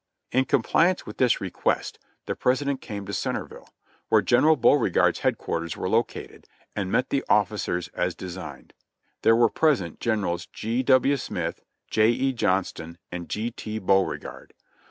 In 0.31 0.45
compliance 0.45 1.05
with 1.05 1.17
this 1.19 1.39
request 1.39 1.99
the 2.25 2.33
President 2.35 2.81
came 2.81 3.05
to 3.05 3.13
Centerville, 3.13 3.69
where 4.09 4.23
General 4.23 4.55
Beauregard's 4.55 5.19
headquarters 5.19 5.77
were 5.77 5.87
located, 5.87 6.47
and 6.75 6.91
met 6.91 7.11
the 7.11 7.23
officers 7.29 7.87
as 7.89 8.15
designed. 8.15 8.73
There 9.21 9.35
were 9.35 9.47
present 9.47 9.99
Generals 9.99 10.47
G. 10.47 10.81
W. 10.81 11.17
Smith, 11.17 11.61
J. 11.87 12.09
E. 12.09 12.33
Johnston, 12.33 12.97
and 13.11 13.29
G. 13.29 13.51
T. 13.51 13.77
Beauregard. 13.77 14.55